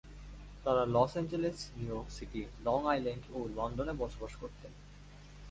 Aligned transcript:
তারা 0.63 0.83
Los 0.95 1.11
Angeles, 1.11 1.57
New 1.77 1.87
York 1.93 2.09
City, 2.17 2.41
Long 2.67 2.79
Island 2.93 3.23
ও 3.33 3.39
লন্ডনে 3.57 3.93
বসবাস 4.01 4.33
করতেন। 4.41 4.71